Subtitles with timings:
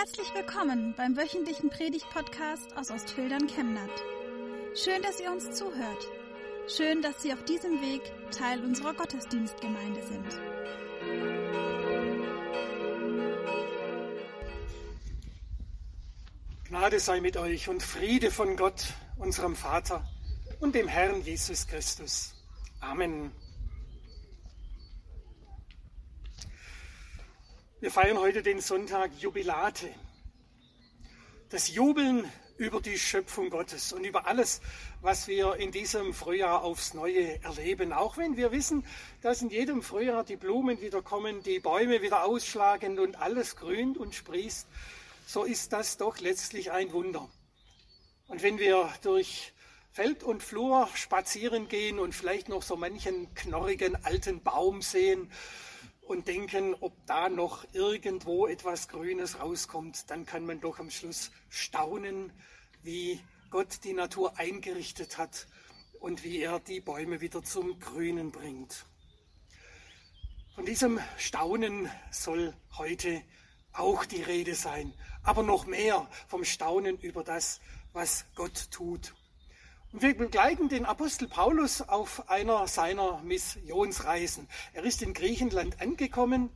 [0.00, 3.90] Herzlich willkommen beim wöchentlichen Predigt-Podcast aus Ostfildern Chemnat.
[4.74, 6.06] Schön, dass ihr uns zuhört.
[6.74, 8.00] Schön, dass Sie auf diesem Weg
[8.30, 10.40] Teil unserer Gottesdienstgemeinde sind.
[16.68, 20.08] Gnade sei mit euch und Friede von Gott, unserem Vater
[20.60, 22.34] und dem Herrn Jesus Christus.
[22.80, 23.32] Amen.
[27.80, 29.88] Wir feiern heute den Sonntag Jubilate.
[31.48, 34.60] Das Jubeln über die Schöpfung Gottes und über alles,
[35.00, 37.94] was wir in diesem Frühjahr aufs Neue erleben.
[37.94, 38.84] Auch wenn wir wissen,
[39.22, 43.96] dass in jedem Frühjahr die Blumen wieder kommen, die Bäume wieder ausschlagen und alles grünt
[43.96, 44.66] und sprießt,
[45.26, 47.30] so ist das doch letztlich ein Wunder.
[48.28, 49.54] Und wenn wir durch
[49.90, 55.32] Feld und Flur spazieren gehen und vielleicht noch so manchen knorrigen alten Baum sehen,
[56.10, 61.30] und denken, ob da noch irgendwo etwas Grünes rauskommt, dann kann man doch am Schluss
[61.48, 62.32] staunen,
[62.82, 65.46] wie Gott die Natur eingerichtet hat
[66.00, 68.86] und wie er die Bäume wieder zum Grünen bringt.
[70.56, 73.22] Von diesem Staunen soll heute
[73.72, 77.60] auch die Rede sein, aber noch mehr vom Staunen über das,
[77.92, 79.14] was Gott tut.
[79.92, 84.48] Und wir begleiten den Apostel Paulus auf einer seiner Missionsreisen.
[84.72, 86.48] Er ist in Griechenland angekommen,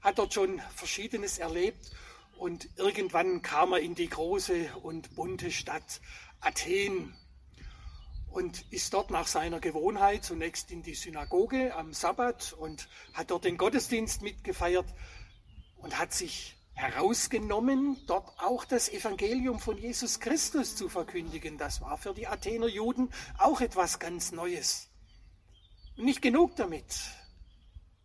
[0.00, 1.92] hat dort schon Verschiedenes erlebt
[2.38, 6.00] und irgendwann kam er in die große und bunte Stadt
[6.40, 7.14] Athen
[8.30, 13.44] und ist dort nach seiner Gewohnheit zunächst in die Synagoge am Sabbat und hat dort
[13.44, 14.86] den Gottesdienst mitgefeiert
[15.76, 21.58] und hat sich herausgenommen, dort auch das Evangelium von Jesus Christus zu verkündigen.
[21.58, 24.88] Das war für die Athener Juden auch etwas ganz Neues.
[25.96, 26.86] Und nicht genug damit.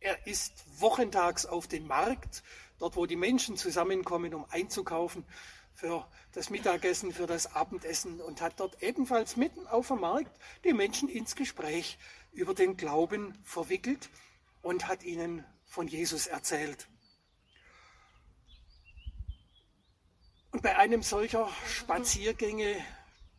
[0.02, 2.44] Er ist wochentags auf den Markt,
[2.78, 5.26] dort wo die Menschen zusammenkommen, um einzukaufen
[5.73, 10.74] für das Mittagessen, für das Abendessen und hat dort ebenfalls mitten auf dem Markt die
[10.74, 11.97] Menschen ins Gespräch
[12.34, 14.09] über den Glauben verwickelt
[14.62, 16.88] und hat ihnen von Jesus erzählt.
[20.56, 22.78] Und bei einem solcher Spaziergänge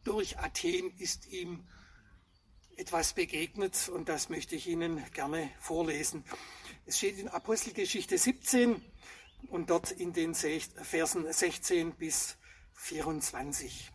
[0.05, 1.67] durch Athen ist ihm
[2.77, 6.25] etwas begegnet und das möchte ich Ihnen gerne vorlesen.
[6.85, 8.83] Es steht in Apostelgeschichte 17
[9.49, 12.37] und dort in den Versen 16 bis
[12.75, 13.91] 24.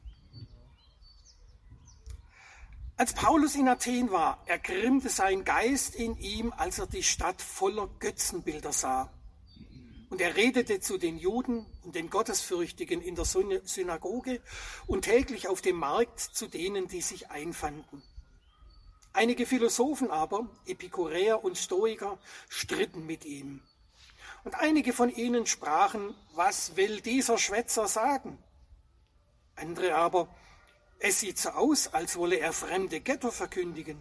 [2.98, 7.88] Als Paulus in Athen war, ergrimmte sein Geist in ihm, als er die Stadt voller
[8.00, 9.14] Götzenbilder sah.
[10.22, 14.40] Er redete zu den Juden und den Gottesfürchtigen in der Synagoge
[14.86, 18.04] und täglich auf dem Markt zu denen, die sich einfanden.
[19.14, 23.64] Einige Philosophen aber, Epikuräer und Stoiker, stritten mit ihm.
[24.44, 28.38] Und einige von ihnen sprachen, was will dieser Schwätzer sagen?
[29.56, 30.28] Andere aber,
[31.00, 33.98] es sieht so aus, als wolle er fremde Götter verkündigen.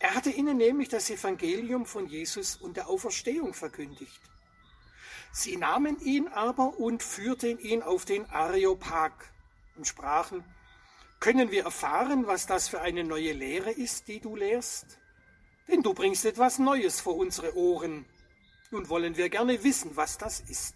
[0.00, 4.20] Er hatte ihnen nämlich das Evangelium von Jesus und der Auferstehung verkündigt.
[5.32, 9.12] Sie nahmen ihn aber und führten ihn auf den Areopag
[9.76, 10.44] und sprachen,
[11.20, 14.98] können wir erfahren, was das für eine neue Lehre ist, die du lehrst?
[15.68, 18.06] Denn du bringst etwas Neues vor unsere Ohren.
[18.70, 20.74] Nun wollen wir gerne wissen, was das ist.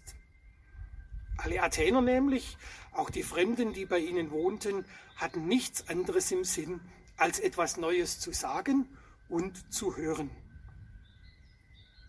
[1.37, 2.57] Alle Athener nämlich,
[2.91, 4.85] auch die Fremden, die bei ihnen wohnten,
[5.15, 6.79] hatten nichts anderes im Sinn,
[7.17, 8.87] als etwas Neues zu sagen
[9.27, 10.29] und zu hören.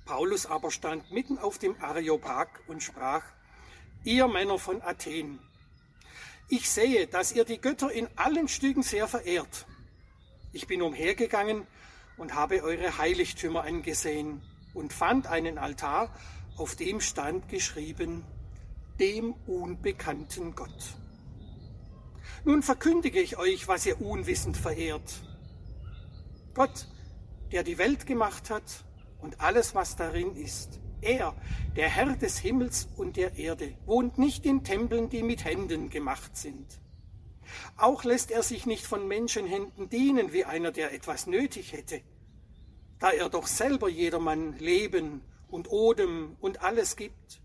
[0.06, 3.24] Paulus aber stand mitten auf dem Areopag und sprach,
[4.04, 5.40] ihr Männer von Athen,
[6.48, 9.66] ich sehe, dass ihr die Götter in allen Stücken sehr verehrt.
[10.52, 11.66] Ich bin umhergegangen
[12.16, 16.14] und habe eure Heiligtümer angesehen und fand einen Altar,
[16.56, 18.24] auf dem stand geschrieben,
[19.00, 20.94] dem unbekannten Gott.
[22.44, 25.14] Nun verkündige ich euch, was ihr unwissend verehrt.
[26.54, 26.86] Gott,
[27.50, 28.85] der die Welt gemacht hat
[29.20, 30.80] und alles, was darin ist.
[31.00, 31.34] Er,
[31.76, 36.36] der Herr des Himmels und der Erde, wohnt nicht in Tempeln, die mit Händen gemacht
[36.36, 36.66] sind.
[37.76, 42.00] Auch lässt er sich nicht von Menschenhänden dienen wie einer, der etwas nötig hätte,
[42.98, 47.40] da er doch selber jedermann Leben und Odem und alles gibt.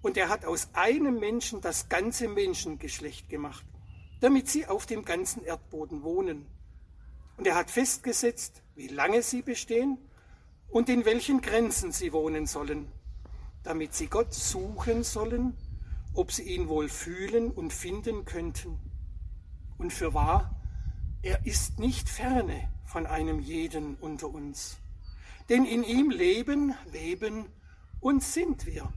[0.00, 3.64] Und er hat aus einem Menschen das ganze Menschengeschlecht gemacht,
[4.20, 6.46] damit sie auf dem ganzen Erdboden wohnen.
[7.36, 9.98] Und er hat festgesetzt, wie lange sie bestehen
[10.74, 12.90] und in welchen Grenzen sie wohnen sollen,
[13.62, 15.56] damit sie Gott suchen sollen,
[16.14, 18.80] ob sie ihn wohl fühlen und finden könnten.
[19.78, 20.60] Und für wahr,
[21.22, 24.78] er ist nicht ferne von einem jeden unter uns.
[25.48, 27.46] Denn in ihm leben, weben
[28.00, 28.92] und sind wir.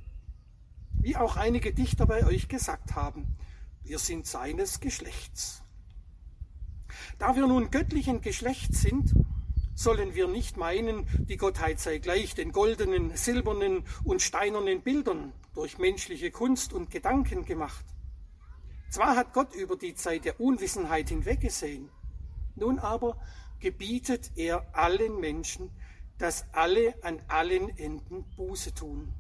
[1.00, 3.38] wie auch einige Dichter bei euch gesagt haben,
[3.84, 5.62] wir sind seines Geschlechts.
[7.20, 9.14] Da wir nun göttlichen Geschlechts sind,
[9.78, 15.78] sollen wir nicht meinen, die Gottheit sei gleich den goldenen, silbernen und steinernen Bildern durch
[15.78, 17.86] menschliche Kunst und Gedanken gemacht.
[18.90, 21.90] Zwar hat Gott über die Zeit der Unwissenheit hinweggesehen,
[22.56, 23.22] nun aber
[23.60, 25.70] gebietet er allen Menschen,
[26.18, 29.14] dass alle an allen Enden Buße tun.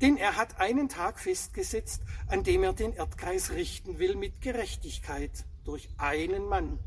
[0.00, 5.44] Denn er hat einen Tag festgesetzt, an dem er den Erdkreis richten will mit Gerechtigkeit
[5.64, 6.78] durch einen Mann,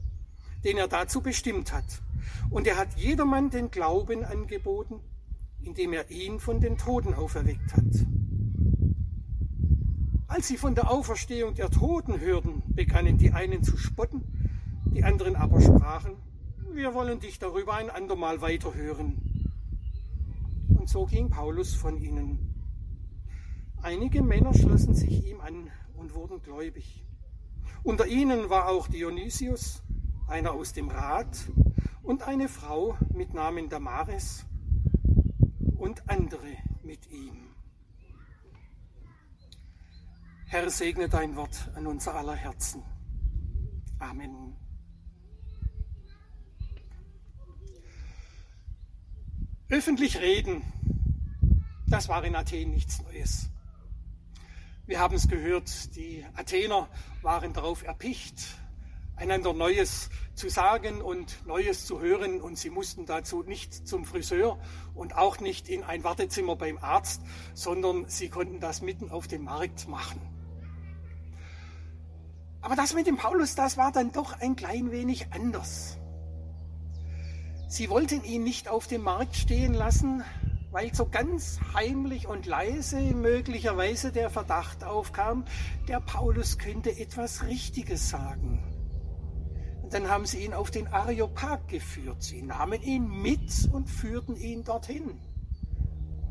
[0.64, 2.02] den er dazu bestimmt hat.
[2.50, 5.00] Und er hat jedermann den Glauben angeboten,
[5.62, 8.08] indem er ihn von den Toten auferweckt hat.
[10.28, 14.24] Als sie von der Auferstehung der Toten hörten, begannen die einen zu spotten,
[14.94, 16.16] die anderen aber sprachen,
[16.74, 19.22] wir wollen dich darüber ein andermal weiterhören.
[20.70, 22.54] Und so ging Paulus von ihnen.
[23.82, 27.06] Einige Männer schlossen sich ihm an und wurden gläubig.
[27.84, 29.82] Unter ihnen war auch Dionysius,
[30.28, 31.38] einer aus dem Rat,
[32.08, 34.46] und eine Frau mit Namen Damaris
[35.78, 37.50] und andere mit ihm.
[40.46, 42.82] Herr, segne dein Wort an unser aller Herzen.
[44.00, 44.56] Amen.
[49.68, 50.62] Öffentlich reden,
[51.88, 53.50] das war in Athen nichts Neues.
[54.86, 56.88] Wir haben es gehört, die Athener
[57.22, 58.58] waren darauf erpicht,
[59.18, 64.58] einander Neues zu sagen und Neues zu hören und sie mussten dazu nicht zum Friseur
[64.94, 67.22] und auch nicht in ein Wartezimmer beim Arzt,
[67.54, 70.22] sondern sie konnten das mitten auf dem Markt machen.
[72.62, 75.98] Aber das mit dem Paulus, das war dann doch ein klein wenig anders.
[77.70, 80.24] Sie wollten ihn nicht auf dem Markt stehen lassen,
[80.72, 85.46] weil so ganz heimlich und leise möglicherweise der Verdacht aufkam,
[85.88, 88.77] der Paulus könnte etwas Richtiges sagen.
[89.90, 92.22] Dann haben sie ihn auf den Areopag geführt.
[92.22, 95.20] Sie nahmen ihn mit und führten ihn dorthin.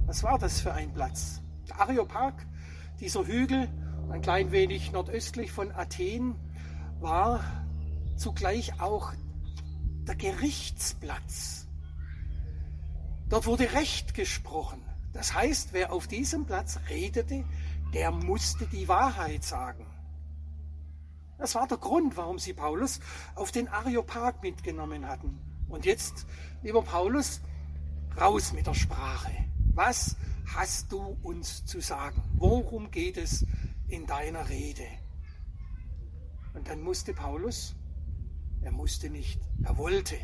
[0.06, 1.43] Was war das für ein Platz?
[1.69, 2.35] Der Areopag,
[3.00, 3.69] dieser Hügel,
[4.11, 6.37] ein klein wenig nordöstlich von Athen,
[7.00, 7.41] war
[8.17, 9.12] zugleich auch
[10.06, 11.67] der Gerichtsplatz.
[13.29, 14.81] Dort wurde Recht gesprochen.
[15.12, 17.44] Das heißt, wer auf diesem Platz redete,
[17.94, 19.87] der musste die Wahrheit sagen.
[21.38, 23.00] Das war der Grund, warum sie Paulus
[23.35, 25.38] auf den Areopag mitgenommen hatten.
[25.69, 26.27] Und jetzt,
[26.62, 27.41] lieber Paulus,
[28.19, 29.33] raus mit der Sprache.
[29.75, 30.17] Was
[30.55, 32.23] hast du uns zu sagen?
[32.37, 33.44] Worum geht es
[33.88, 34.87] in deiner Rede?
[36.55, 37.77] Und dann musste Paulus
[38.67, 40.19] er musste nicht, er wollte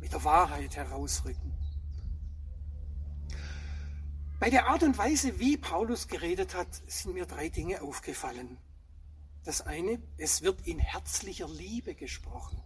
[0.00, 1.52] mit der Wahrheit herausrücken.
[4.40, 8.58] Bei der Art und Weise, wie Paulus geredet hat, sind mir drei Dinge aufgefallen.
[9.44, 12.62] Das eine, es wird in herzlicher Liebe gesprochen.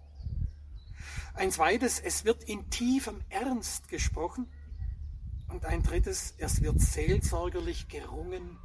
[1.35, 4.51] Ein zweites, es wird in tiefem Ernst gesprochen.
[5.49, 8.59] Und ein drittes, es wird seelsorgerlich gerungen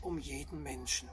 [0.00, 1.08] um jeden Menschen.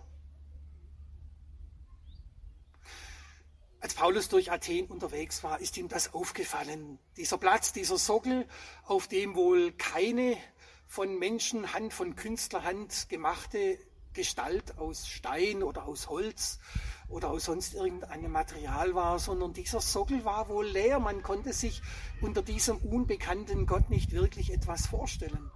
[3.81, 7.00] Als Paulus durch Athen unterwegs war, ist ihm das aufgefallen.
[7.18, 8.48] Dieser Platz, dieser Sockel,
[8.86, 10.38] auf dem wohl keine
[10.86, 13.80] von Menschenhand, von Künstlerhand gemachte
[14.13, 16.59] Gestalt aus Stein oder aus Holz
[17.07, 20.99] oder aus sonst irgendeinem Material war, sondern dieser Sockel war wohl leer.
[20.99, 21.81] Man konnte sich
[22.21, 25.51] unter diesem unbekannten Gott nicht wirklich etwas vorstellen.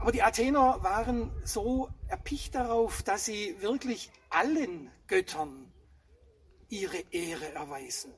[0.00, 5.72] Aber die Athener waren so erpicht darauf, dass sie wirklich allen Göttern
[6.68, 8.12] ihre Ehre erweisen.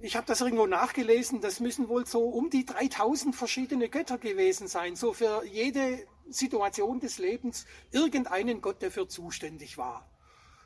[0.00, 4.68] Ich habe das irgendwo nachgelesen, das müssen wohl so um die 3000 verschiedene Götter gewesen
[4.68, 10.08] sein, so für jede Situation des Lebens irgendeinen Gott, der für zuständig war.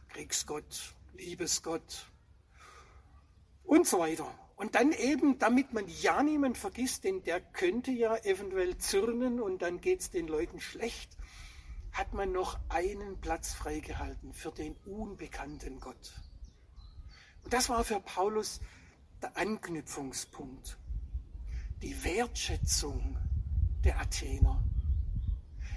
[0.08, 2.06] Kriegsgott, Liebesgott
[3.64, 4.26] und so weiter.
[4.56, 9.62] Und dann eben, damit man ja niemand vergisst, denn der könnte ja eventuell zürnen und
[9.62, 11.16] dann geht es den Leuten schlecht,
[11.92, 16.20] hat man noch einen Platz freigehalten für den unbekannten Gott.
[17.44, 18.61] Und das war für Paulus
[19.23, 20.79] der Anknüpfungspunkt,
[21.83, 23.17] die Wertschätzung
[23.85, 24.63] der Athener.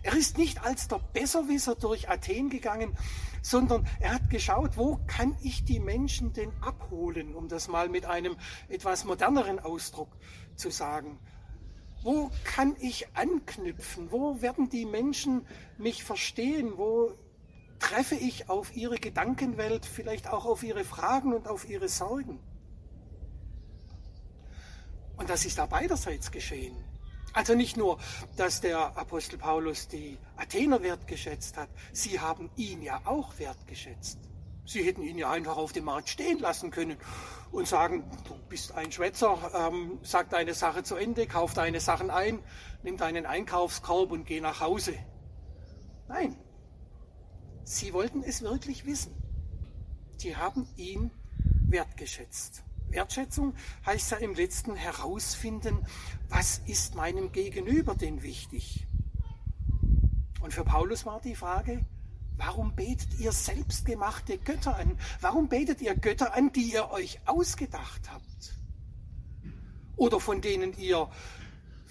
[0.03, 2.97] Er ist nicht als der Besserwisser durch Athen gegangen,
[3.43, 8.05] sondern er hat geschaut, wo kann ich die Menschen denn abholen, um das mal mit
[8.05, 8.35] einem
[8.67, 10.09] etwas moderneren Ausdruck
[10.55, 11.19] zu sagen.
[12.03, 14.11] Wo kann ich anknüpfen?
[14.11, 15.45] Wo werden die Menschen
[15.77, 16.73] mich verstehen?
[16.77, 17.11] Wo
[17.77, 22.39] treffe ich auf ihre Gedankenwelt, vielleicht auch auf ihre Fragen und auf ihre Sorgen?
[25.21, 26.75] Und das ist da beiderseits geschehen.
[27.31, 27.99] Also nicht nur,
[28.37, 34.17] dass der Apostel Paulus die Athener wertgeschätzt hat, sie haben ihn ja auch wertgeschätzt.
[34.65, 36.97] Sie hätten ihn ja einfach auf dem Markt stehen lassen können
[37.51, 42.09] und sagen, du bist ein Schwätzer, ähm, sag deine Sache zu Ende, kauf deine Sachen
[42.09, 42.39] ein,
[42.81, 44.95] nimm deinen Einkaufskorb und geh nach Hause.
[46.07, 46.35] Nein,
[47.63, 49.13] sie wollten es wirklich wissen.
[50.17, 51.11] Sie haben ihn
[51.69, 52.63] wertgeschätzt.
[52.91, 53.53] Wertschätzung
[53.85, 55.85] heißt ja im letzten herausfinden,
[56.29, 58.85] was ist meinem Gegenüber denn wichtig?
[60.41, 61.85] Und für Paulus war die Frage,
[62.37, 64.97] warum betet ihr selbstgemachte Götter an?
[65.21, 68.55] Warum betet ihr Götter an, die ihr euch ausgedacht habt?
[69.95, 71.09] Oder von denen ihr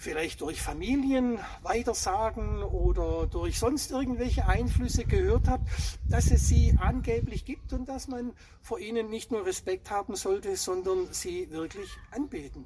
[0.01, 5.69] vielleicht durch Familien weitersagen oder durch sonst irgendwelche Einflüsse gehört habt,
[6.09, 10.55] dass es sie angeblich gibt und dass man vor ihnen nicht nur Respekt haben sollte,
[10.55, 12.65] sondern sie wirklich anbeten.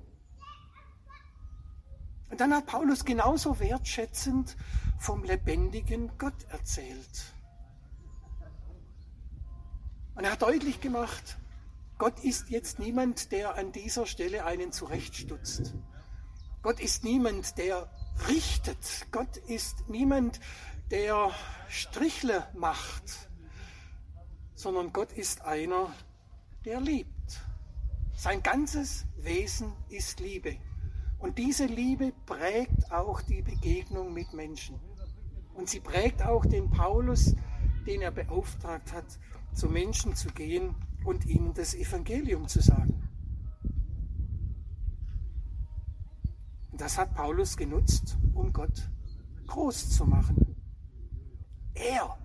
[2.30, 4.56] Und dann hat Paulus genauso wertschätzend
[4.98, 7.34] vom lebendigen Gott erzählt.
[10.16, 11.38] Und er hat deutlich gemacht,
[11.98, 15.74] Gott ist jetzt niemand, der an dieser Stelle einen zurechtstutzt.
[16.66, 17.88] Gott ist niemand, der
[18.28, 19.06] richtet.
[19.12, 20.40] Gott ist niemand,
[20.90, 21.30] der
[21.70, 23.30] Strichle macht,
[24.56, 25.94] sondern Gott ist einer,
[26.66, 27.40] der liebt.
[28.16, 30.58] Sein ganzes Wesen ist Liebe.
[31.20, 34.80] Und diese Liebe prägt auch die Begegnung mit Menschen.
[35.54, 37.36] Und sie prägt auch den Paulus,
[37.86, 39.20] den er beauftragt hat,
[39.54, 43.05] zu Menschen zu gehen und ihnen das Evangelium zu sagen.
[46.82, 48.90] Das hat Paulus genutzt, um Gott
[49.48, 50.56] groß zu machen.
[51.74, 52.18] Er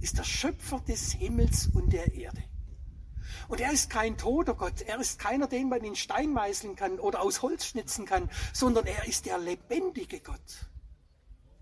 [0.00, 2.42] ist der Schöpfer des Himmels und der Erde.
[3.48, 6.98] Und er ist kein toter Gott, er ist keiner, den man in Stein meißeln kann
[6.98, 10.68] oder aus Holz schnitzen kann, sondern er ist der lebendige Gott.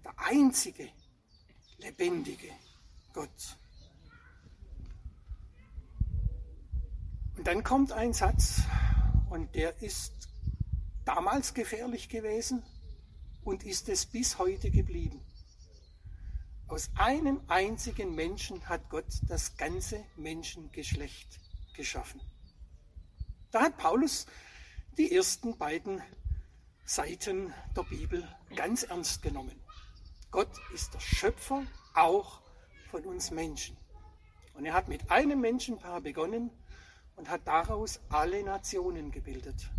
[0.04, 0.88] Der einzige
[1.78, 2.48] lebendige
[3.12, 3.58] Gott.
[7.36, 8.62] Und dann kommt ein Satz,
[9.32, 10.21] und der ist
[11.04, 12.62] damals gefährlich gewesen
[13.44, 15.20] und ist es bis heute geblieben.
[16.68, 21.40] Aus einem einzigen Menschen hat Gott das ganze Menschengeschlecht
[21.74, 22.20] geschaffen.
[23.50, 24.26] Da hat Paulus
[24.96, 26.00] die ersten beiden
[26.84, 29.60] Seiten der Bibel ganz ernst genommen.
[30.30, 32.40] Gott ist der Schöpfer auch
[32.90, 33.76] von uns Menschen.
[34.54, 36.50] Und er hat mit einem Menschenpaar begonnen
[37.16, 39.70] und hat daraus alle Nationen gebildet.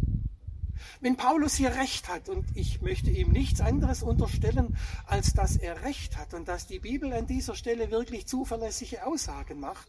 [1.02, 5.84] Wenn Paulus hier recht hat, und ich möchte ihm nichts anderes unterstellen, als dass er
[5.84, 9.88] recht hat und dass die Bibel an dieser Stelle wirklich zuverlässige Aussagen macht,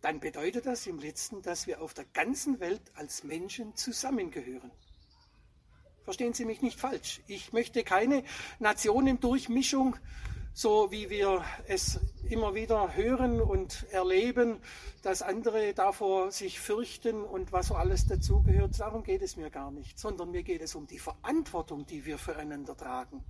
[0.00, 4.70] dann bedeutet das im letzten, dass wir auf der ganzen Welt als Menschen zusammengehören.
[6.04, 7.20] Verstehen Sie mich nicht falsch.
[7.28, 8.24] Ich möchte keine
[8.58, 9.96] Nationendurchmischung
[10.54, 14.58] so wie wir es immer wieder hören und erleben,
[15.02, 18.78] dass andere davor sich fürchten und was so alles dazugehört.
[18.78, 22.18] Darum geht es mir gar nicht, sondern mir geht es um die Verantwortung, die wir
[22.18, 23.24] füreinander tragen.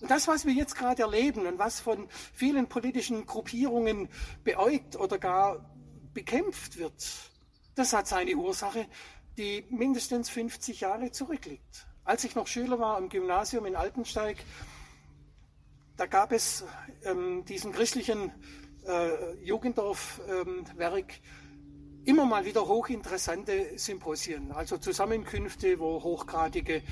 [0.00, 4.08] Und das, was wir jetzt gerade erleben und was von vielen politischen Gruppierungen
[4.44, 5.70] beäugt oder gar
[6.14, 6.94] bekämpft wird,
[7.74, 8.86] das hat seine Ursache,
[9.36, 11.86] die mindestens 50 Jahre zurückliegt.
[12.04, 14.38] Als ich noch Schüler war am Gymnasium in Altensteig,
[16.00, 16.64] da gab es
[17.04, 18.32] ähm, diesen christlichen
[18.86, 26.82] äh, Jugenddorfwerk ähm, immer mal wieder hochinteressante Symposien, also Zusammenkünfte, wo hochgradige, äh,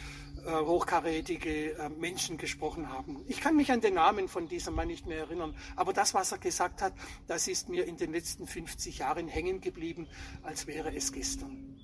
[0.53, 3.25] hochkarätige äh, Menschen gesprochen haben.
[3.29, 6.33] Ich kann mich an den Namen von diesem Mann nicht mehr erinnern, aber das, was
[6.33, 6.93] er gesagt hat,
[7.27, 10.07] das ist mir in den letzten 50 Jahren hängen geblieben,
[10.43, 11.79] als wäre es gestern.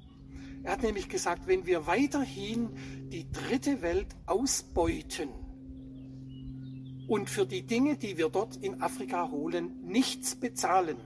[0.62, 5.43] Er hat nämlich gesagt, wenn wir weiterhin die dritte Welt ausbeuten,
[7.06, 10.96] und für die Dinge, die wir dort in Afrika holen, nichts bezahlen,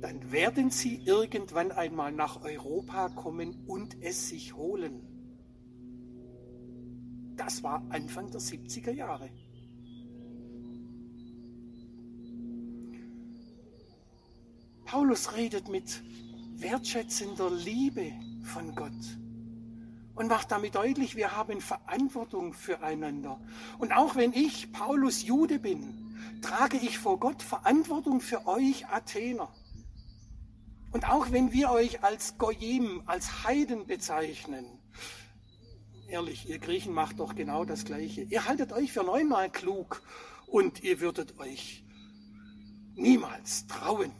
[0.00, 5.02] dann werden sie irgendwann einmal nach Europa kommen und es sich holen.
[7.36, 9.30] Das war Anfang der 70er Jahre.
[14.84, 16.02] Paulus redet mit
[16.56, 18.90] wertschätzender Liebe von Gott
[20.20, 23.40] und macht damit deutlich, wir haben Verantwortung füreinander.
[23.78, 29.48] Und auch wenn ich Paulus Jude bin, trage ich vor Gott Verantwortung für euch Athener.
[30.92, 34.66] Und auch wenn wir euch als Goyim, als Heiden bezeichnen,
[36.06, 38.20] ehrlich, ihr Griechen macht doch genau das Gleiche.
[38.24, 40.02] Ihr haltet euch für neunmal klug
[40.46, 41.82] und ihr würdet euch
[42.94, 44.12] niemals trauen,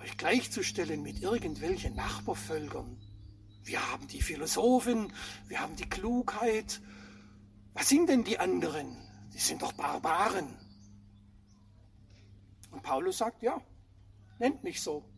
[0.00, 2.96] euch gleichzustellen mit irgendwelchen Nachbarvölkern
[3.64, 5.12] wir haben die Philosophen,
[5.48, 6.80] wir haben die Klugheit
[7.74, 8.96] Was sind denn die anderen?
[9.32, 10.56] Die sind doch Barbaren.
[12.70, 13.60] Und Paulus sagt, ja,
[14.38, 15.08] nennt mich so.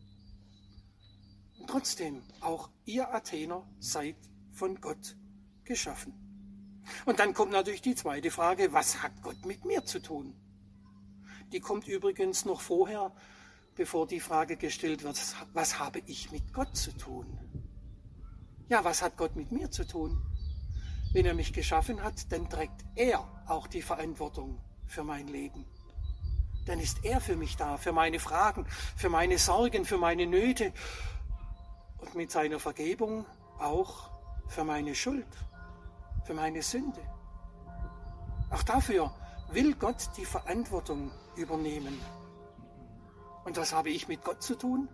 [1.59, 4.17] Und trotzdem, auch ihr Athener seid
[4.51, 5.17] von Gott
[5.63, 6.13] geschaffen.
[7.05, 10.35] Und dann kommt natürlich die zweite Frage, was hat Gott mit mir zu tun?
[11.51, 13.15] Die kommt übrigens noch vorher,
[13.75, 15.19] bevor die Frage gestellt wird,
[15.53, 17.42] was habe ich mit Gott zu tun?
[18.69, 20.21] Ja, was hat Gott mit mir zu tun?
[21.13, 25.65] Wenn er mich geschaffen hat, dann trägt er auch die Verantwortung für mein Leben.
[26.65, 28.65] Dann ist er für mich da, für meine Fragen,
[28.95, 30.71] für meine Sorgen, für meine Nöte
[31.99, 33.25] und mit seiner Vergebung
[33.59, 34.09] auch
[34.47, 35.27] für meine Schuld,
[36.25, 37.01] für meine Sünde.
[38.49, 39.13] Auch dafür
[39.51, 41.99] will Gott die Verantwortung übernehmen.
[43.43, 44.87] Und was habe ich mit Gott zu tun?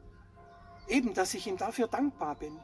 [0.88, 2.60] Eben, dass ich ihm dafür dankbar bin,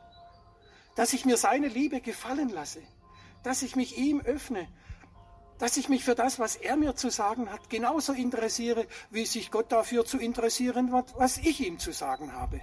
[0.95, 2.81] dass ich mir seine Liebe gefallen lasse,
[3.43, 4.67] dass ich mich ihm öffne,
[5.57, 9.51] dass ich mich für das, was er mir zu sagen hat, genauso interessiere, wie sich
[9.51, 12.61] Gott dafür zu interessieren wird, was ich ihm zu sagen habe.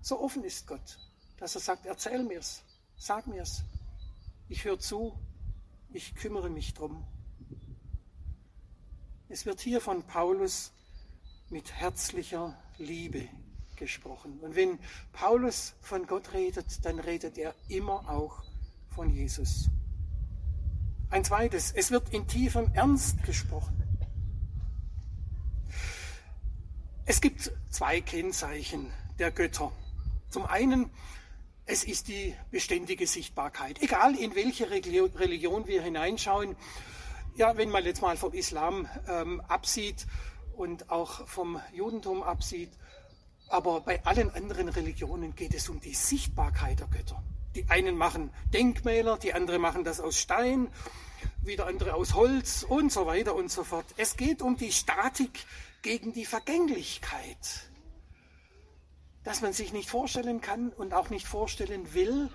[0.00, 0.98] So offen ist Gott,
[1.36, 2.62] dass er sagt, erzähl mir's,
[2.96, 3.62] sag mir's,
[4.48, 5.18] ich höre zu,
[5.92, 7.04] ich kümmere mich drum.
[9.28, 10.72] Es wird hier von Paulus
[11.50, 13.28] mit herzlicher Liebe
[13.76, 14.38] gesprochen.
[14.40, 14.78] Und wenn
[15.12, 18.42] Paulus von Gott redet, dann redet er immer auch
[18.90, 19.68] von Jesus.
[21.10, 23.76] Ein zweites, es wird in tiefem Ernst gesprochen.
[27.04, 29.70] Es gibt zwei Kennzeichen der Götter.
[30.28, 30.90] Zum einen,
[31.64, 33.80] es ist die beständige Sichtbarkeit.
[33.80, 36.56] Egal in welche Religion wir hineinschauen,
[37.36, 40.06] ja, wenn man jetzt mal vom Islam ähm, absieht
[40.56, 42.70] und auch vom Judentum absieht,
[43.48, 47.22] aber bei allen anderen Religionen geht es um die Sichtbarkeit der Götter.
[47.54, 50.68] Die einen machen Denkmäler, die anderen machen das aus Stein,
[51.42, 53.86] wieder andere aus Holz und so weiter und so fort.
[53.96, 55.46] Es geht um die Statik
[55.82, 57.70] gegen die Vergänglichkeit.
[59.24, 62.28] Dass man sich nicht vorstellen kann und auch nicht vorstellen will,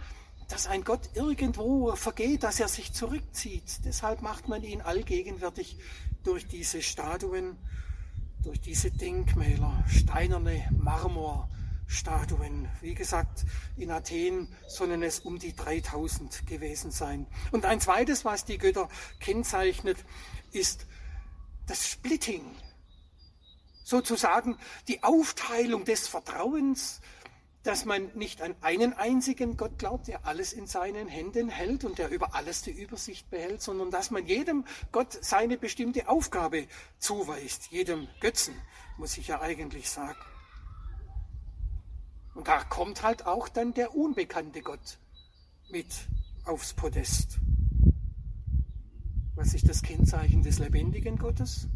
[0.48, 3.86] dass ein Gott irgendwo vergeht, dass er sich zurückzieht.
[3.86, 5.78] Deshalb macht man ihn allgegenwärtig
[6.24, 7.58] durch diese Statuen
[8.44, 12.68] durch diese Denkmäler, steinerne Marmorstatuen.
[12.82, 13.46] Wie gesagt,
[13.78, 17.28] in Athen sollen es um die 3000 gewesen sein.
[17.52, 19.98] Und ein zweites, was die Götter kennzeichnet,
[20.52, 20.88] ist
[21.68, 22.44] das Splitting.
[23.84, 27.02] Sozusagen die Aufteilung des Vertrauens
[27.64, 32.00] dass man nicht an einen einzigen Gott glaubt, der alles in seinen Händen hält und
[32.00, 37.68] der über alles die Übersicht behält, sondern dass man jedem Gott seine bestimmte Aufgabe zuweist,
[37.68, 38.56] jedem Götzen,
[38.98, 40.18] muss ich ja eigentlich sagen.
[42.34, 44.98] Und da kommt halt auch dann der unbekannte Gott
[45.70, 45.88] mit
[46.46, 47.40] aufs Podest.
[49.36, 51.68] Was ist das Kennzeichen des lebendigen Gottes?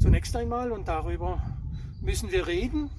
[0.00, 1.40] Zunächst einmal, und darüber
[2.00, 2.90] müssen wir reden,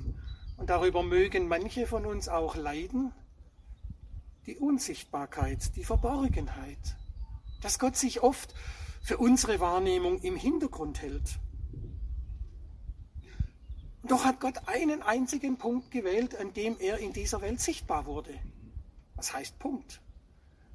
[0.58, 3.14] und darüber mögen manche von uns auch leiden,
[4.46, 6.98] die Unsichtbarkeit, die Verborgenheit,
[7.62, 8.54] dass Gott sich oft
[9.02, 11.40] für unsere Wahrnehmung im Hintergrund hält.
[14.04, 18.38] Doch hat Gott einen einzigen Punkt gewählt, an dem er in dieser Welt sichtbar wurde.
[19.16, 20.02] Was heißt Punkt?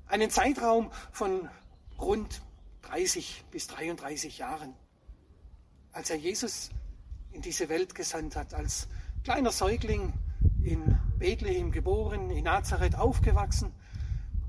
[0.06, 1.50] Einen Zeitraum von
[1.98, 2.40] rund
[2.82, 4.74] 30 bis 33 Jahren,
[5.92, 6.70] als er Jesus
[7.32, 8.88] in diese Welt gesandt hat, als
[9.28, 10.14] kleiner Säugling
[10.62, 13.74] in Bethlehem geboren, in Nazareth aufgewachsen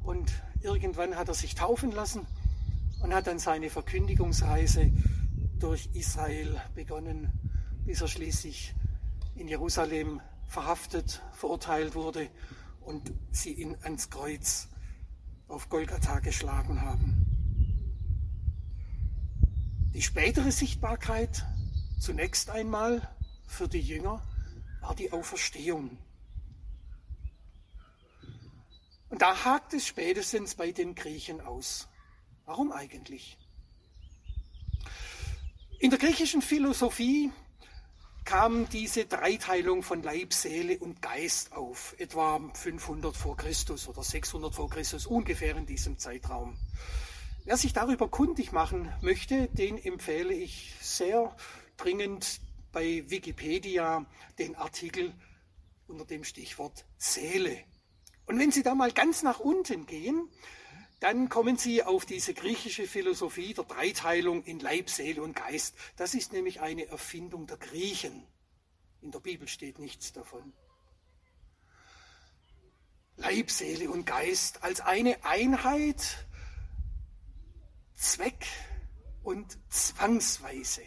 [0.03, 2.25] und irgendwann hat er sich taufen lassen
[3.01, 4.89] und hat dann seine Verkündigungsreise
[5.59, 7.29] durch Israel begonnen,
[7.85, 8.73] bis er schließlich
[9.35, 12.29] in Jerusalem verhaftet, verurteilt wurde
[12.79, 14.69] und sie ihn ans Kreuz
[15.49, 17.25] auf Golgatha geschlagen haben.
[19.93, 21.45] Die spätere Sichtbarkeit
[21.99, 23.01] zunächst einmal
[23.45, 24.23] für die Jünger
[24.89, 25.99] war die Auferstehung.
[29.09, 31.87] Und da hakt es spätestens bei den Griechen aus.
[32.45, 33.37] Warum eigentlich?
[35.77, 37.31] In der griechischen Philosophie
[38.25, 44.55] kam diese Dreiteilung von Leib, Seele und Geist auf, etwa 500 vor Christus oder 600
[44.55, 46.57] vor Christus, ungefähr in diesem Zeitraum.
[47.45, 51.35] Wer sich darüber kundig machen möchte, den empfehle ich sehr
[51.77, 54.05] dringend bei Wikipedia
[54.37, 55.13] den Artikel
[55.87, 57.63] unter dem Stichwort Seele.
[58.25, 60.29] Und wenn Sie da mal ganz nach unten gehen,
[60.99, 65.75] dann kommen Sie auf diese griechische Philosophie der Dreiteilung in Leib, Seele und Geist.
[65.95, 68.27] Das ist nämlich eine Erfindung der Griechen.
[69.01, 70.53] In der Bibel steht nichts davon.
[73.15, 76.25] Leib, Seele und Geist als eine Einheit,
[77.95, 78.45] Zweck
[79.23, 80.83] und Zwangsweise.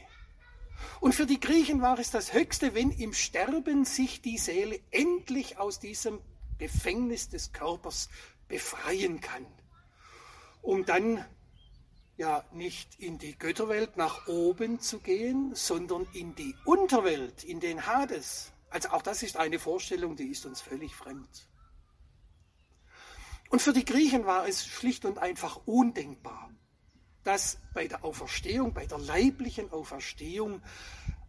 [1.00, 5.58] Und für die Griechen war es das Höchste, wenn im Sterben sich die Seele endlich
[5.58, 6.20] aus diesem
[6.58, 8.08] Gefängnis des Körpers
[8.48, 9.46] befreien kann,
[10.60, 11.24] um dann
[12.16, 17.86] ja nicht in die Götterwelt nach oben zu gehen, sondern in die Unterwelt, in den
[17.86, 18.52] Hades.
[18.70, 21.48] Also auch das ist eine Vorstellung, die ist uns völlig fremd.
[23.50, 26.50] Und für die Griechen war es schlicht und einfach undenkbar,
[27.24, 30.62] dass bei der Auferstehung, bei der leiblichen Auferstehung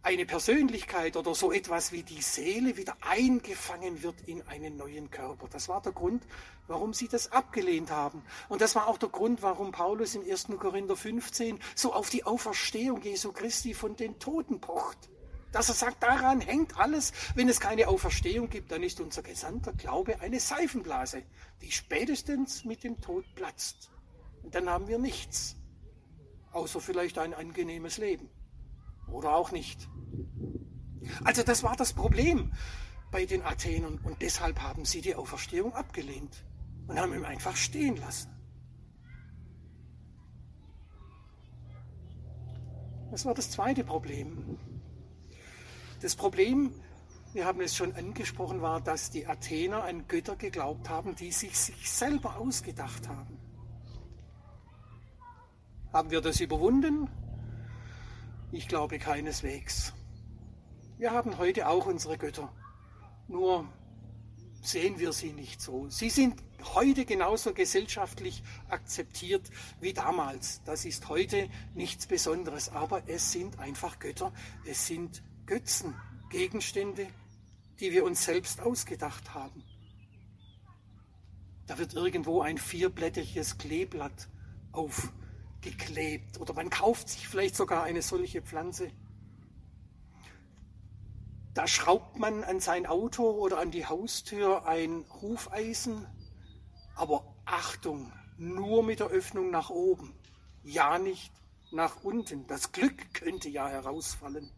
[0.04, 5.48] eine Persönlichkeit oder so etwas wie die Seele wieder eingefangen wird in einen neuen Körper.
[5.48, 6.22] Das war der Grund,
[6.66, 8.22] warum sie das abgelehnt haben.
[8.50, 10.48] Und das war auch der Grund, warum Paulus in 1.
[10.58, 15.08] Korinther 15 so auf die Auferstehung Jesu Christi von den Toten pocht.
[15.52, 17.12] Dass er sagt, daran hängt alles.
[17.34, 21.22] Wenn es keine Auferstehung gibt, dann ist unser gesamter Glaube eine Seifenblase,
[21.62, 23.90] die spätestens mit dem Tod platzt.
[24.42, 25.56] Und dann haben wir nichts,
[26.54, 28.28] außer vielleicht ein angenehmes Leben.
[29.08, 29.88] Oder auch nicht.
[31.24, 32.52] Also das war das Problem
[33.10, 36.44] bei den Athenern und deshalb haben sie die Auferstehung abgelehnt
[36.86, 38.30] und haben ihn einfach stehen lassen.
[43.10, 44.58] Das war das zweite Problem.
[46.00, 46.72] Das Problem,
[47.32, 51.56] wir haben es schon angesprochen, war, dass die Athener an Götter geglaubt haben, die sich
[51.56, 53.38] sich selber ausgedacht haben.
[55.94, 57.08] Haben wir das überwunden?
[58.50, 59.92] Ich glaube keineswegs.
[60.98, 62.52] Wir haben heute auch unsere Götter,
[63.28, 63.72] nur
[64.60, 65.88] sehen wir sie nicht so.
[65.90, 66.42] Sie sind
[66.74, 69.48] heute genauso gesellschaftlich akzeptiert
[69.80, 70.64] wie damals.
[70.64, 74.32] Das ist heute nichts Besonderes, aber es sind einfach Götter,
[74.66, 75.94] es sind Götzen,
[76.28, 77.06] Gegenstände,
[77.78, 79.62] die wir uns selbst ausgedacht haben.
[81.68, 84.28] Da wird irgendwo ein vierblättriges Kleeblatt
[84.72, 85.12] auf
[85.64, 88.90] geklebt oder man kauft sich vielleicht sogar eine solche Pflanze.
[91.54, 96.06] Da schraubt man an sein Auto oder an die Haustür ein Hufeisen,
[96.94, 100.14] aber Achtung, nur mit der Öffnung nach oben,
[100.62, 101.32] ja nicht
[101.70, 102.46] nach unten.
[102.46, 104.50] Das Glück könnte ja herausfallen.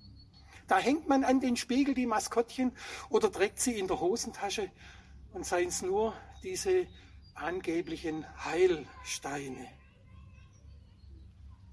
[0.67, 2.73] Da hängt man an den Spiegel die Maskottchen
[3.09, 4.71] oder trägt sie in der Hosentasche
[5.33, 6.89] und seien es nur diese
[7.35, 9.69] angeblichen Heilsteine.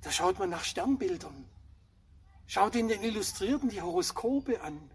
[0.04, 1.46] Da schaut man nach Sternbildern.
[2.46, 4.92] Schaut in den Illustrierten die Horoskope an.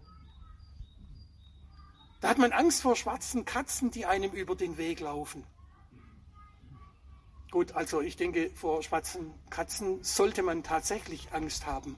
[2.21, 5.45] Da hat man Angst vor schwarzen Katzen, die einem über den Weg laufen.
[7.49, 11.97] Gut, also ich denke, vor schwarzen Katzen sollte man tatsächlich Angst haben,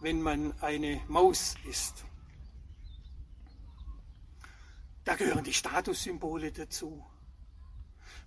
[0.00, 2.04] wenn man eine Maus ist.
[5.04, 7.04] Da gehören die Statussymbole dazu.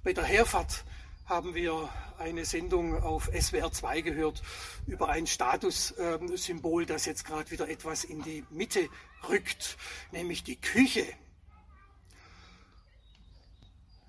[0.03, 0.83] Bei der Herfahrt
[1.25, 4.43] haben wir eine Sendung auf SWR 2 gehört
[4.85, 8.87] über ein Statussymbol, das jetzt gerade wieder etwas in die Mitte
[9.27, 9.77] rückt,
[10.11, 11.05] nämlich die Küche.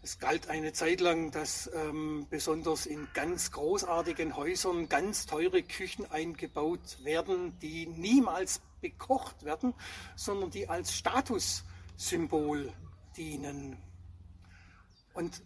[0.03, 6.09] Es galt eine Zeit lang, dass ähm, besonders in ganz großartigen Häusern ganz teure Küchen
[6.11, 9.75] eingebaut werden, die niemals bekocht werden,
[10.15, 12.73] sondern die als Statussymbol
[13.17, 13.79] dienen.
[15.15, 15.43] Und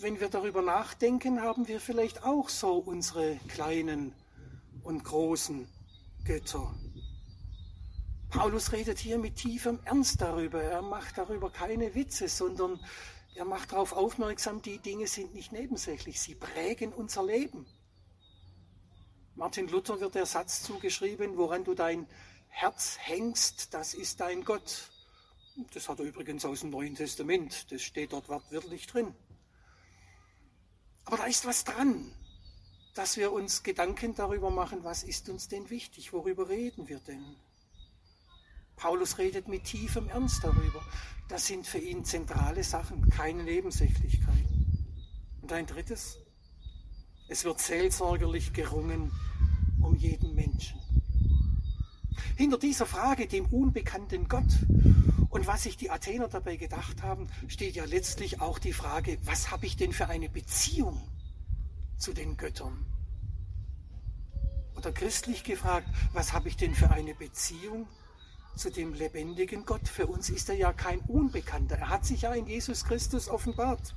[0.00, 4.14] wenn wir darüber nachdenken, haben wir vielleicht auch so unsere kleinen
[4.84, 5.68] und großen
[6.24, 6.72] Götter.
[8.30, 10.62] Paulus redet hier mit tiefem Ernst darüber.
[10.62, 12.78] Er macht darüber keine Witze, sondern
[13.34, 17.66] er macht darauf aufmerksam, die Dinge sind nicht nebensächlich, sie prägen unser Leben.
[19.34, 22.06] Martin Luther wird der Satz zugeschrieben, woran du dein
[22.48, 24.90] Herz hängst, das ist dein Gott.
[25.72, 29.14] Das hat er übrigens aus dem Neuen Testament, das steht dort wortwörtlich drin.
[31.08, 32.12] Aber da ist was dran,
[32.92, 37.24] dass wir uns Gedanken darüber machen, was ist uns denn wichtig, worüber reden wir denn?
[38.76, 40.84] Paulus redet mit tiefem Ernst darüber.
[41.30, 44.86] Das sind für ihn zentrale Sachen, keine Nebensächlichkeiten.
[45.40, 46.18] Und ein drittes,
[47.28, 49.10] es wird seelsorgerlich gerungen
[49.80, 50.78] um jeden Menschen.
[52.36, 54.58] Hinter dieser Frage, dem unbekannten Gott
[55.38, 59.52] und was sich die Athener dabei gedacht haben, steht ja letztlich auch die Frage, was
[59.52, 61.00] habe ich denn für eine Beziehung
[61.96, 62.84] zu den Göttern?
[64.76, 67.86] Oder christlich gefragt, was habe ich denn für eine Beziehung
[68.56, 69.86] zu dem lebendigen Gott?
[69.86, 71.76] Für uns ist er ja kein Unbekannter.
[71.76, 73.94] Er hat sich ja in Jesus Christus offenbart.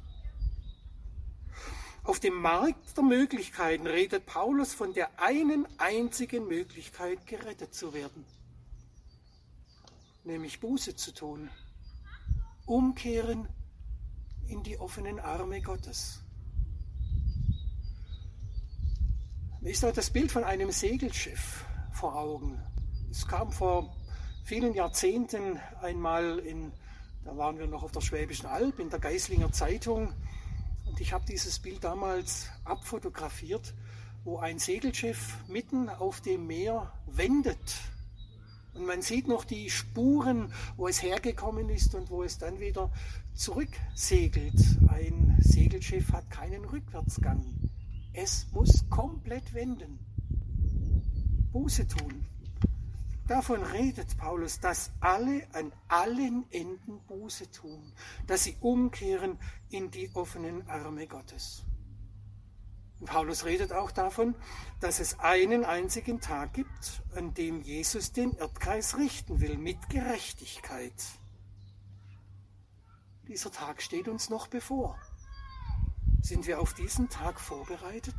[2.04, 8.28] Auf dem Markt der Möglichkeiten redet Paulus von der einen einzigen Möglichkeit, gerettet zu werden,
[10.24, 11.50] nämlich Buße zu tun,
[12.66, 13.48] umkehren
[14.48, 16.22] in die offenen Arme Gottes.
[19.62, 22.60] Mir ist da das Bild von einem Segelschiff vor Augen.
[23.12, 23.96] Es kam vor
[24.44, 26.72] vielen Jahrzehnten einmal in,
[27.24, 30.14] da waren wir noch auf der Schwäbischen Alb, in der Geislinger Zeitung.
[30.86, 33.74] Und ich habe dieses Bild damals abfotografiert,
[34.24, 37.82] wo ein Segelschiff mitten auf dem Meer wendet.
[38.74, 42.92] Und man sieht noch die Spuren, wo es hergekommen ist und wo es dann wieder
[43.34, 44.60] zurücksegelt.
[44.88, 47.44] Ein Segelschiff hat keinen Rückwärtsgang.
[48.14, 50.00] Es muss komplett wenden.
[51.52, 52.26] Buße tun.
[53.28, 57.94] Davon redet Paulus, dass alle an allen Enden Buße tun,
[58.28, 59.38] dass sie umkehren
[59.70, 61.64] in die offenen Arme Gottes.
[63.06, 64.36] Paulus redet auch davon,
[64.80, 70.94] dass es einen einzigen Tag gibt, an dem Jesus den Erdkreis richten will mit Gerechtigkeit.
[73.28, 75.00] Dieser Tag steht uns noch bevor.
[76.22, 78.16] Sind wir auf diesen Tag vorbereitet?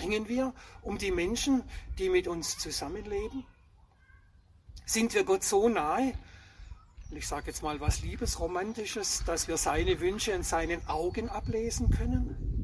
[0.00, 1.64] Ringen wir um die Menschen,
[1.98, 3.44] die mit uns zusammenleben?
[4.84, 6.14] Sind wir Gott so nahe,
[7.10, 12.57] ich sage jetzt mal was Liebesromantisches, dass wir seine Wünsche in seinen Augen ablesen können?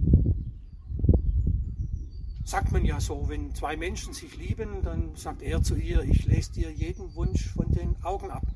[2.44, 6.26] Sagt man ja so, wenn zwei Menschen sich lieben, dann sagt er zu ihr, ich
[6.26, 8.46] lese dir jeden Wunsch von den Augen ab.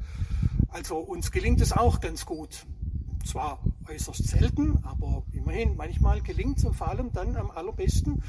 [0.69, 2.67] Also uns gelingt es auch ganz gut.
[3.25, 8.23] Zwar äußerst selten, aber immerhin, manchmal gelingt es und vor allem dann am allerbesten,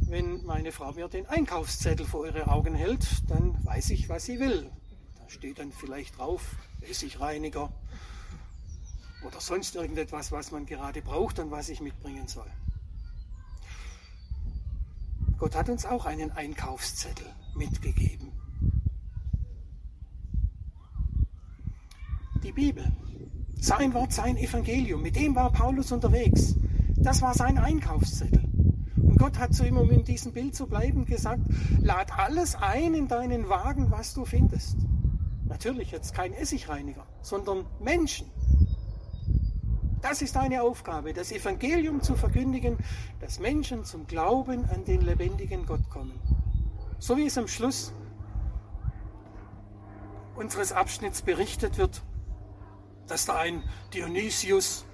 [0.00, 4.40] wenn meine Frau mir den Einkaufszettel vor ihre Augen hält, dann weiß ich, was sie
[4.40, 4.68] will.
[5.16, 7.72] Da steht dann vielleicht drauf, Essigreiniger
[9.24, 12.50] oder sonst irgendetwas, was man gerade braucht und was ich mitbringen soll.
[15.38, 18.32] Gott hat uns auch einen Einkaufszettel mitgegeben.
[22.42, 22.84] Die Bibel
[23.64, 25.00] sein Wort, sein Evangelium.
[25.00, 26.54] Mit dem war Paulus unterwegs.
[26.96, 28.44] Das war sein Einkaufszettel.
[28.96, 31.40] Und Gott hat zu ihm, um in diesem Bild zu bleiben, gesagt,
[31.80, 34.76] lad alles ein in deinen Wagen, was du findest.
[35.46, 38.26] Natürlich jetzt kein Essigreiniger, sondern Menschen.
[40.04, 42.76] Das ist deine Aufgabe, das Evangelium zu verkündigen,
[43.20, 46.20] dass Menschen zum Glauben an den lebendigen Gott kommen.
[46.98, 47.90] So wie es am Schluss
[50.36, 52.02] unseres Abschnitts berichtet wird,
[53.06, 53.62] dass da ein
[53.94, 54.84] Dionysius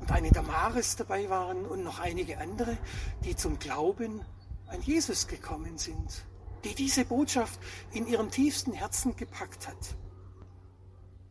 [0.00, 2.76] und eine Damaris dabei waren und noch einige andere,
[3.24, 4.20] die zum Glauben
[4.66, 6.26] an Jesus gekommen sind,
[6.62, 7.58] die diese Botschaft
[7.90, 9.96] in ihrem tiefsten Herzen gepackt hat,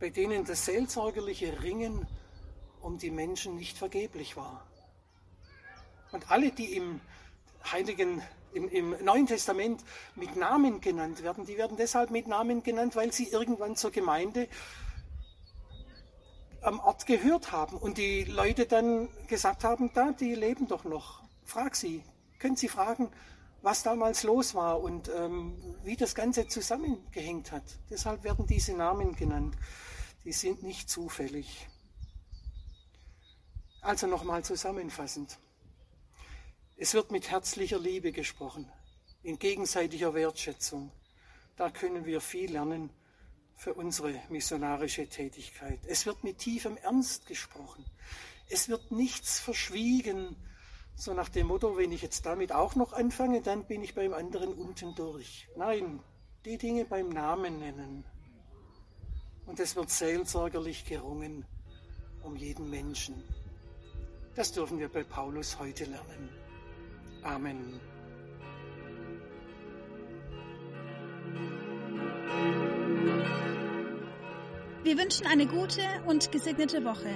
[0.00, 2.04] bei denen das seelsorgerliche Ringen
[2.86, 4.64] um die Menschen nicht vergeblich war.
[6.12, 7.00] Und alle, die im
[7.70, 8.22] Heiligen
[8.54, 13.12] im, im, Neuen Testament mit Namen genannt werden, die werden deshalb mit Namen genannt, weil
[13.12, 14.48] sie irgendwann zur Gemeinde
[16.62, 21.22] am Ort gehört haben und die Leute dann gesagt haben, da, die leben doch noch.
[21.44, 22.02] Frag sie.
[22.38, 23.10] Können Sie fragen,
[23.62, 27.64] was damals los war und ähm, wie das Ganze zusammengehängt hat.
[27.90, 29.56] Deshalb werden diese Namen genannt.
[30.24, 31.66] Die sind nicht zufällig.
[33.86, 35.38] Also nochmal zusammenfassend.
[36.76, 38.68] Es wird mit herzlicher Liebe gesprochen,
[39.22, 40.90] in gegenseitiger Wertschätzung.
[41.54, 42.90] Da können wir viel lernen
[43.54, 45.78] für unsere missionarische Tätigkeit.
[45.86, 47.84] Es wird mit tiefem Ernst gesprochen.
[48.50, 50.34] Es wird nichts verschwiegen,
[50.96, 54.14] so nach dem Motto, wenn ich jetzt damit auch noch anfange, dann bin ich beim
[54.14, 55.46] anderen unten durch.
[55.54, 56.00] Nein,
[56.44, 58.04] die Dinge beim Namen nennen.
[59.46, 61.46] Und es wird seelsorgerlich gerungen
[62.24, 63.22] um jeden Menschen.
[64.36, 66.28] Das dürfen wir bei Paulus heute lernen.
[67.22, 67.80] Amen.
[74.84, 77.14] Wir wünschen eine gute und gesegnete Woche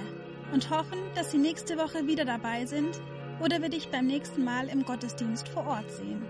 [0.51, 2.99] und hoffen, dass Sie nächste Woche wieder dabei sind
[3.39, 6.25] oder wir dich beim nächsten Mal im Gottesdienst vor Ort sehen.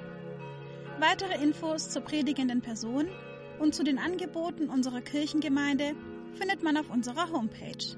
[1.00, 3.08] Weitere Infos zur predigenden Person
[3.60, 5.96] und zu den Angeboten unserer Kirchengemeinde
[6.36, 7.98] findet man auf unserer Homepage